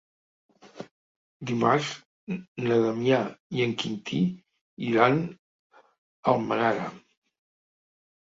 [1.49, 1.89] Dimarts
[2.69, 3.19] na Damià
[3.57, 4.21] i en Quintí
[4.93, 5.83] iran a
[6.33, 6.89] Almenara.